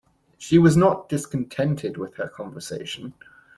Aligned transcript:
She 0.39 0.57
was 0.57 0.75
not 0.75 1.09
discontented 1.09 1.95
with 1.95 2.15
her 2.15 2.27
conversation. 2.27 3.13